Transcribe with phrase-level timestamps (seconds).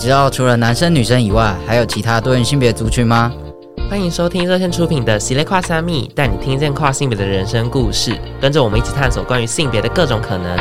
[0.00, 3.30] 知道除了男生女生以外，还有其他多元性别族群吗？
[3.90, 10.56] 欢迎收听热线出品的《喜列跨虾米》，带你听见跨性别的人生故事，跟着我们一起探索关于性别的各种可能。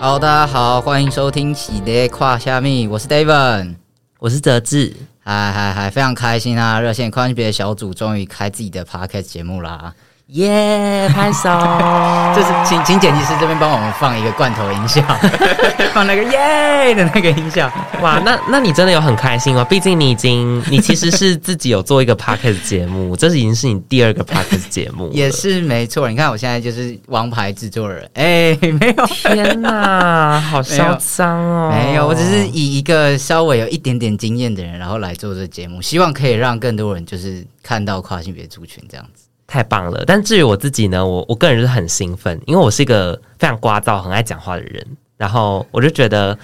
[0.00, 3.76] 好，大家好，欢迎收听《喜列跨虾米》，我是 David，
[4.18, 4.92] 我是哲志，
[5.22, 6.80] 嗨嗨嗨，非常开心啊！
[6.80, 9.94] 热线跨性别小组终于开自己的 Podcast 节目啦。
[10.34, 11.08] 耶！
[11.14, 11.48] 拍手！
[12.34, 15.00] 就是请请剪辑师这边帮我们放一个罐头音效，
[15.94, 17.70] 放那个耶的那个音效。
[18.02, 19.64] 哇，那那你真的有很开心吗？
[19.64, 26.08] 毕竟你已经，你其实是自己有做一个 podcast 节目，这是已经是你第二个 podcast 节目，也是没错。
[26.10, 31.70] 你看我现在就是王牌制作人，哎， 没有，天哪，好嚣张哦！
[31.72, 39.23] 没有，我只是以一个稍微有一点点经验的人，然后来做这个节目，希望可以让更多人就是看到跨性别族群这样子。
[39.46, 40.04] 太棒了！
[40.06, 44.86] 但至于我自己呢，我我个人就是很兴奋，因为我是一个非常聒噪、很爱讲话的人。
[45.16, 46.36] 然后我就觉得，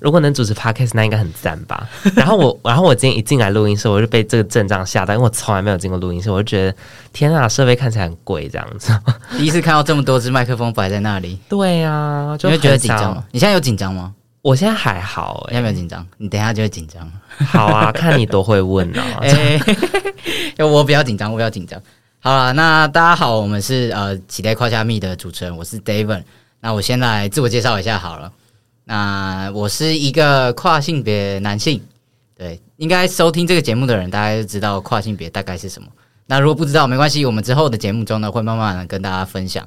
[0.00, 1.88] 如果能主持 Podcast，那应该很赞吧。
[2.14, 6.76] 然后我， 然后我今天一进来录音室，我就被这个阵仗吓到，因为我从来没有进过录音室，我就觉得
[7.12, 8.92] 天啊，设备看起来很贵，这样子。
[9.38, 13.24] 第一次看到这么多支麦克风摆在那里， 对啊，就会觉得紧张吗？
[13.32, 14.12] 你现在有紧张吗？
[14.42, 16.06] 我现在还好、欸，你有没有紧张？
[16.18, 17.10] 你等一下就会紧张。
[17.46, 19.20] 好啊，看你多会问哦、啊。
[20.56, 21.80] 哎，我比较紧张，我比较紧张。
[22.20, 26.24] 好了，那大家好，我们是呃《期待跨下蜜》的主持人，我是 David。
[26.60, 28.32] 那我先来自我介绍一下好了。
[28.84, 31.80] 那我是一个跨性别男性，
[32.36, 35.86] 对，应该收听这个节目的人，大家就知道跨性别大概是什么。
[36.26, 39.64] 那如果不知道，没关系，我们之后的节目中呢，会慢慢的跟大家分享。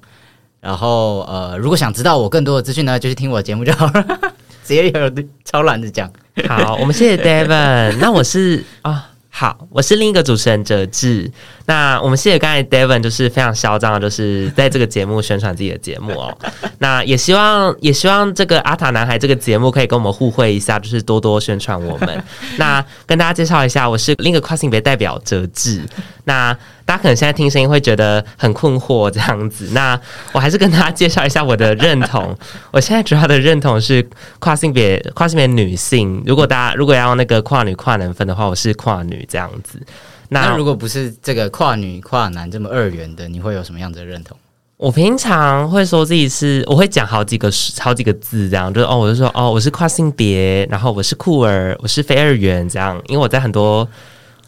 [0.59, 4.05] 然后呃，如果想知道我更多的资讯呢，就去听我的节目就好了。
[4.65, 5.09] 直接有
[5.45, 6.11] 超懒得讲。
[6.49, 7.97] 好，我们谢谢 David。
[7.97, 9.10] 那我是啊。
[9.33, 11.31] 好，我是另一个主持人哲志。
[11.65, 16.37] 那我们谢谢刚才 Devon，就是非常嚣张的，就是在这个节目宣传自己的节目哦。
[16.79, 22.23] 那也希望，也希望这个阿塔男孩这个节目可以跟我们互惠一下，就是多多宣传我们。
[22.57, 25.81] 那跟大家介绍一下，我是另一个跨性别代表哲志。
[26.25, 26.53] 那
[26.85, 29.69] 大家可能现在听声音会觉得很困惑，这样子。
[29.73, 29.99] 那
[30.31, 32.37] 我还是跟大家介绍一下我的认同。
[32.71, 34.07] 我现在主要的认同是
[34.39, 36.21] 跨性别，跨性别女性。
[36.25, 39.81] 如果大家如果要用那个跨女跨男分的话，我是跨女这样子。
[40.29, 44.37] 那，那如果不是这个跨女跨男这么二元的，你会有什么样子的认同？
[44.77, 52.99] 我平常会说自己是，我会讲好几个好几个字，这样就是哦，我就说哦，我是跨性别，然后我是酷儿，我是非二元这样。
[53.07, 53.87] 因为我在很多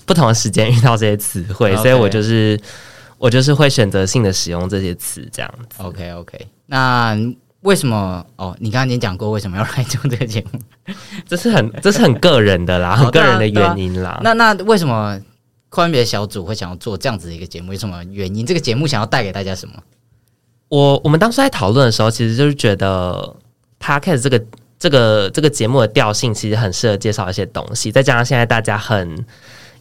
[0.06, 1.82] 不同的时间遇到这些词汇，Okay.
[1.82, 2.60] 所以我就是
[3.18, 5.84] 我就是会选择性的使用这些词这样子。
[5.84, 7.18] OK OK，那
[7.62, 8.26] 为什么？
[8.36, 10.60] 哦，你刚刚已经讲过为什么要来做这个节目？
[11.28, 14.20] 这是很这是很个人的啦，很个人的原因啦。
[14.24, 15.20] 那那为什么？
[15.70, 18.46] 跨性别小组会想要做这样子的一个节目，有什么原因？
[18.46, 19.74] 这个节目想要带给大家什么？
[20.70, 23.36] 我我们当时在讨论的时候，其实就是觉得
[23.80, 24.46] Podcast 这个
[24.78, 29.26] 这个这个节目的调性其实很适合介绍一些东西，再加上现在大家很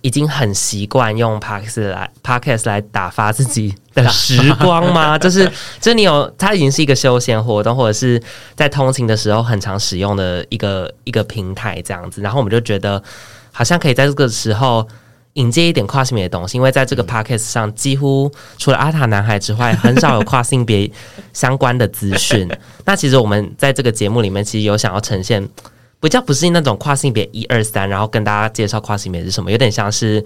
[0.02, 5.16] 已经很习惯用 Podcast 来 Podcast 来打发自己的时光吗？
[5.18, 5.46] 就是
[5.80, 8.22] 就是你有它已经是一个休闲活动，或者是
[8.54, 13.02] 在通勤的时候很常使用的一个一个平台这样子，然后我们就觉得
[13.50, 14.86] 好像可以在这个时候。
[15.36, 20.92] 引介一点跨性别的东西，因为在这个 podcast 上，几乎除了阿塔男孩之外，很少有跨性别
[21.32, 22.46] 相关的资讯。
[22.84, 25.48] 那其实我们在这个节目里面，其实有想要呈现，
[26.02, 30.22] 比较不是那种跨性别一二三，然后跟大家介绍跨性别是什么，有点像是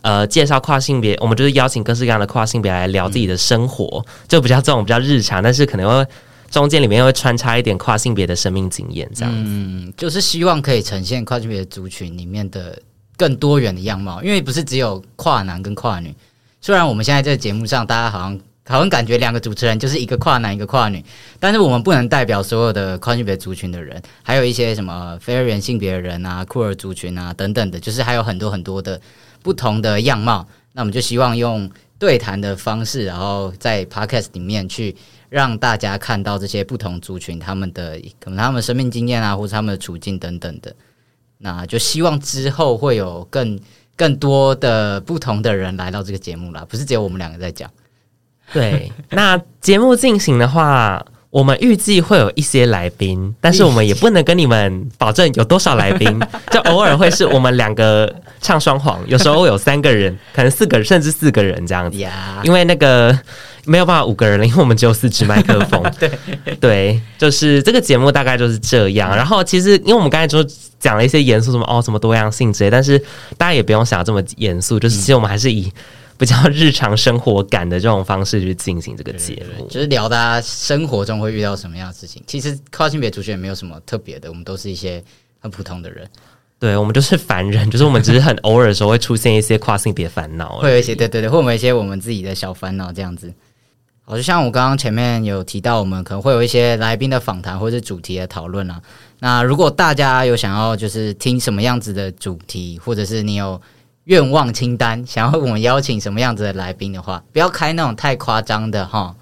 [0.00, 6.10] 呃介绍跨性别，我们就是邀请各式各样的跨性别来聊自己的生活，就比较这种比较日常，但是可能会
[6.50, 12.76] 中间里面会穿插一点跨性别的生命经验，这样，嗯，就是希望可以呈现跨性别族群里面的。
[13.18, 16.14] 更多元的样貌，因为不是只有跨男跟跨女。
[16.60, 21.02] 虽然我们现在在节目上，大家好像好像感觉两个主持人就是一个跨男一个跨女，
[21.40, 29.00] 但是我们不能代表所有的跨性别族群的人，还有一些什么非二元性别人啊、 酷儿族群啊等等的，就是还有很多很多的
[29.42, 30.46] 不同的样貌。
[30.72, 31.68] 那我们就希望用
[31.98, 34.94] 对谈的方式，然后在 Podcast 里面去
[35.28, 40.74] 让大家看到这些不同族群他们的可能他们生命经验啊，或者他们的处境等等的。
[41.38, 43.58] 那就希望之后会有更
[43.96, 47.70] 更多的不同的人来到这个节目啦，不是只有我们两个在讲。
[48.52, 61.98] 对，那节目进行的话，我们预计会有一些来宾，但是我们也不能跟你们保证有多少来宾，就偶尔会是我们两个唱双簧，有时候有三个人，可能四个人甚至四个人这样子。
[62.42, 63.18] 因为那个。
[63.64, 65.82] 没有办法五个人了，因为我们只有四支麦克风。
[66.00, 66.10] 对
[66.58, 69.14] 对，就是这个节目大概就是这样。
[69.14, 70.42] 然后其实，因为我们刚才就
[70.80, 72.98] 讲了一些严肃什么哦，什么多样性之类，但是
[73.36, 74.80] 大家也不用想这么严肃。
[74.80, 75.70] 就是其实我们还是以
[76.18, 82.20] 比较日常生活感的这种方式去进行这个节目，就是聊大家生活中会遇到什么样的事情。
[82.26, 85.02] 其实跨性别族群也没有什么特别的，我们都是一些
[85.38, 86.06] 很普通的人。
[86.58, 93.32] 对，我们就是凡人， 就是我们只是很偶尔的时候会出现一些跨性别烦恼，会有一些对对对，会有一些我们自己的小烦恼这样子。
[94.02, 98.82] 好，就像我刚刚前面有提到，我们可能会有一些来宾的访谈或者是主题的讨论啊。
[99.20, 103.60] 那如果大家有想要就是听什么样子的主题，或者是你有
[104.08, 109.14] 愿望清单，想要我们邀请什么样子的来宾的话，不要开那种太夸张的哈。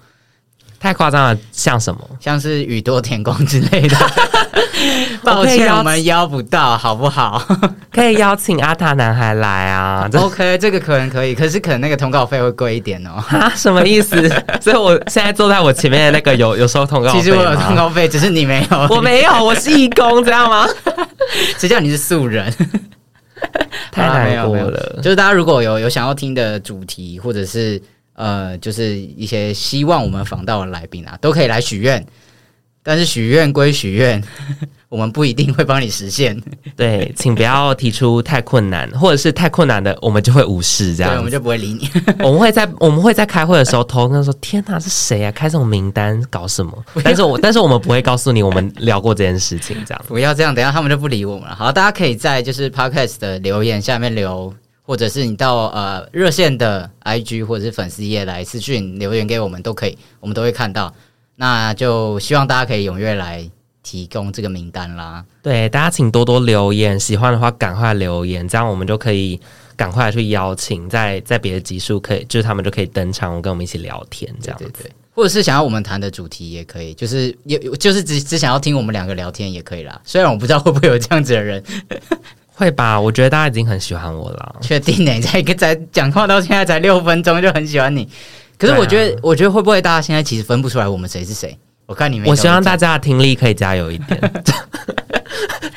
[0.79, 1.99] 太夸张了，像什么？
[2.19, 3.97] 像是宇多田光之类的。
[5.23, 7.43] 抱歉，我们邀不到，好不好？
[7.91, 10.07] 可以邀请阿塔男孩来啊。
[10.13, 13.21] OK，这个可能可以，可是可能那个通告费会贵一点哦。
[13.35, 14.15] 啊，什么意思？
[14.61, 17.19] 所以我现在坐在我前面的那个有有收通告费？
[17.19, 18.87] 其实我有通告费，只是你没有。
[18.89, 20.65] 我没有，我是义工，知道吗？
[21.57, 22.53] 谁叫你是素人？
[23.91, 24.99] 太难过了。
[25.01, 27.81] 就是大家如果有有想要听的主题，或者是。
[28.19, 32.03] 呃，就是一些希望我们访到的来宾啊，都可以来许愿，
[32.87, 34.23] 但是许愿归许愿，
[34.87, 36.41] 我们不一定会帮你实现。
[36.73, 41.11] 对，请不要提出太困难，或者是太困难的，我们就会无视这样。
[41.11, 41.89] 对，我们就不会理你。
[42.23, 45.31] 我们会在我们会在开会的时候偷跟他说：“天哪，是谁啊？
[45.33, 46.71] 开这种名单搞什么？”
[47.03, 49.75] 但是我但是我们不会告诉你，我们聊过这件事情。
[49.85, 51.53] 这样不要这样，等下他们就不理我们了。
[51.53, 54.53] 好，大家可以在就是 Podcast 的留言下面留。
[54.87, 60.93] 或者是你到呃热线的 IG 或者是粉丝页来私讯留言给我们都可以，我们都会看到。
[61.39, 63.49] 那就希望大家可以踊跃来
[63.83, 65.23] 提供这个名单啦。
[65.41, 69.39] 对，大家请多多留言，喜欢的话赶快留言，这样我们就可以
[69.75, 74.65] 赶快去邀请，在在别的集数可以，就是他们就可以登场，跟我们一起聊天这样子。
[74.65, 80.01] 对对对，或者是想要我们谈的主题也可以，就是有就是只只想要听我们两个聊天也可以啦。
[80.03, 81.63] 虽然我不知道会不会有这样子的人。
[82.57, 82.99] 会吧？
[82.99, 84.55] 我觉得大家已经很喜欢我了。
[84.61, 85.21] 确定呢？
[85.21, 88.09] 才才讲话到现在才六分钟就很喜欢你。
[88.57, 91.57] 可是我觉得，啊、我觉得会不会大家现在其实分不出来我们谁是谁？
[91.85, 92.27] 我看你们。
[92.27, 94.43] 我希望大家的听力可以加油一点，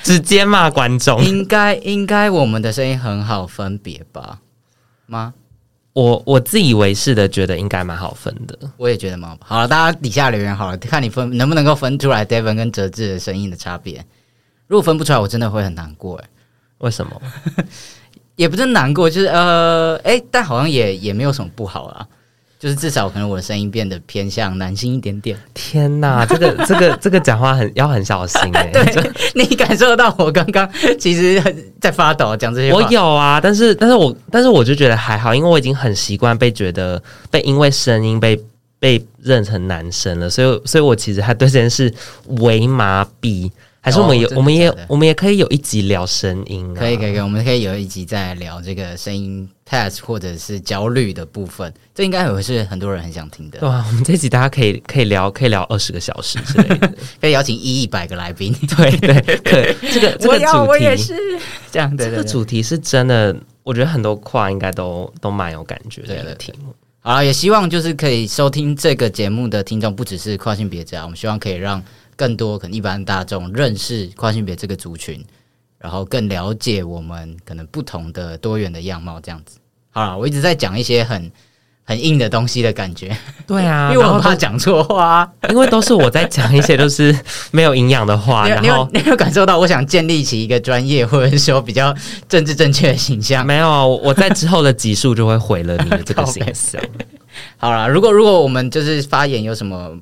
[0.02, 1.22] 直接骂观众。
[1.24, 4.38] 应该应该我们的声音很好分别吧？
[5.06, 5.34] 吗？
[5.92, 8.56] 我我自以为是的，觉得应该蛮好分的。
[8.76, 9.38] 我也觉得蛮好。
[9.40, 14.04] 好了，大家底下留言好了，看你分能不能够分出来 Devon 跟哲志的声音的差别。
[14.68, 16.28] 如果分不出来，我真的会很难过哎。
[16.78, 17.20] 为什么？
[18.36, 22.06] 也不是难过，就是呃，哎、欸，但好像也也没有什么不好啊。
[22.60, 25.34] 就是至少可能我的声音变得偏向男性一点点。
[25.54, 28.84] 天哪，这个这个 这个讲话很要很小心哎、欸。
[28.92, 30.70] 对，你感受到我刚刚
[31.00, 32.78] 其实很在发抖讲这些话。
[32.78, 38.38] 我有啊，但是但是我但是我就觉得还好，因为我已经很习惯被觉得被因为声音被
[38.78, 41.90] 被认成男生了，所以所以我其实还对这件事
[42.40, 43.50] 为麻痹。
[43.82, 53.58] 还是我们有，哦、我们也，我们也可以有一集聊声音，啊，可以，可以，可以，我们可以有一集再聊这个声音 test 或者是焦虑的部分，这应该也会是很多人很想听的。
[53.58, 56.92] 对啊，我们这集大家可以可以聊，可以聊二十个小时之类的，
[57.22, 58.54] 可以邀请一亿百个来宾。
[58.76, 61.14] 对对 对，这个这个主题我，我也是
[61.72, 62.04] 这样的。
[62.04, 66.74] 这个主题是真的，我觉得很多跨应该都都蛮有感觉的一个题目。
[67.00, 71.82] 好了，也希望就是可以收听这个节目的听众，不只是跨性别者，我们希望可以让。
[72.20, 75.24] 更多可能一般大众认识跨性别这个族群，
[75.78, 79.56] 然后更了解我们可能不同的多元的样貌，这样子。
[79.88, 81.32] 好了，我一直在讲一些很
[81.82, 83.16] 很硬的东西的感觉。
[83.46, 87.18] 对啊， 因为我怕讲错话，因为都是我在讲一些都是
[87.52, 88.46] 没有营养的话。
[88.52, 91.94] 然后你有，感受到我想建立起一个专业或者说比较
[92.28, 93.46] 政治正确的形象？
[93.46, 96.82] 没有，我在之后的集数就会毁了你的这个形象。
[97.56, 99.98] 好了，如果如果我们就是发言有什么。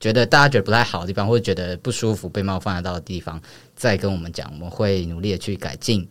[0.00, 3.40] 觉得大家觉得不太好的地方，或者觉得不舒服、被冒犯得到的地方，
[3.76, 6.08] 再跟我们讲，我们会努力的去改进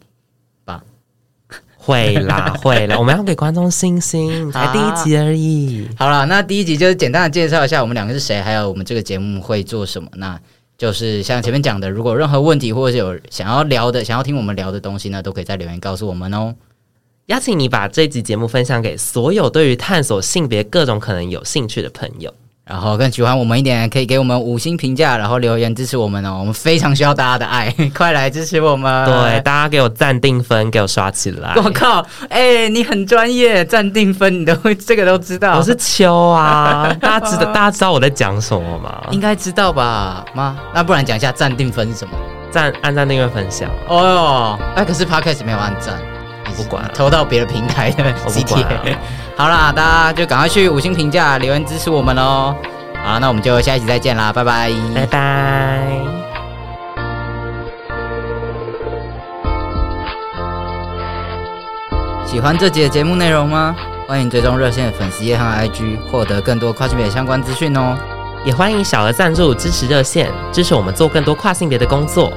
[0.63, 0.84] 吧。
[1.75, 5.88] 会啦， 会啦，我们要给观众信心，才 第一集而已。
[5.98, 10.08] 好了，那第一集就是简单的介绍一下我们两个是谁，还有我们这个节目会做什么。
[10.13, 10.39] 那
[10.77, 16.53] 就是像前面讲的，如果任何问题或者是有想要聊的、想要听我们聊的东西呢，都可以在留言告诉我们哦。
[17.25, 22.34] 邀请你把这集节目分享给所有对于探索性别各种可能有兴趣的朋友。
[22.69, 26.38] 然后更喜欢我们一点，可以给我们五星评价，然后留言支持我们哦。
[26.39, 29.05] 我们非常需要大家的爱， 快来支持我们！
[29.05, 31.53] 对，大家给我暂定分，给我刷起来！
[31.55, 35.57] 我靠，哎、欸，你很专业，暂定分你都会这个都知道。
[35.57, 39.01] 我是秋啊， 大家知道大家知道我在讲什么吗？
[39.09, 40.23] 应该知道吧？
[40.35, 40.55] 吗？
[40.71, 42.13] 那不然讲一下暂定分是什么？
[42.51, 43.67] 赞按赞订阅分享。
[43.88, 45.99] 哦，哎，可是 Podcast 没有按赞，
[46.55, 48.63] 不管投到别的平台的，我不管。
[49.39, 52.53] 好啦，大家就赶快去五星评价、留言支持我们哦。
[53.01, 55.79] 好，那我们就下一集再见啦，拜拜，拜拜。
[62.25, 63.74] 喜欢这集的节目内容吗？
[64.10, 67.98] 欢迎追踪热线粉丝页和 IG，获得更多跨性别相关资讯哦。
[68.43, 72.34] 也欢迎小额赞助支持热线，支持我们做更多跨性别的工作。